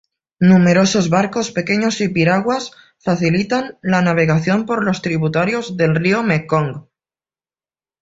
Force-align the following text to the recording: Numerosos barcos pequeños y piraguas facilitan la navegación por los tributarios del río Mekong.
Numerosos 0.39 1.09
barcos 1.11 1.51
pequeños 1.51 2.01
y 2.01 2.07
piraguas 2.09 2.71
facilitan 2.97 3.77
la 3.83 4.01
navegación 4.01 4.65
por 4.65 4.83
los 4.83 5.03
tributarios 5.03 5.77
del 5.77 5.93
río 5.95 6.23
Mekong. 6.23 6.87